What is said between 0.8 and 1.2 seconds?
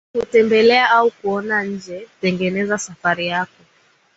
au